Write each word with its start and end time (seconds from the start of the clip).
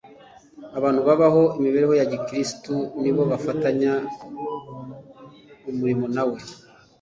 abantu 0.77 1.01
babaho 1.07 1.43
imibereho 1.57 1.93
ya 1.99 2.07
kristo 2.25 2.73
ni 2.75 2.85
bo 2.85 2.91
bonyine 3.23 3.29
bafatanya 3.31 3.93
umurimo 5.71 6.05
na 6.15 6.23
we 6.29 6.39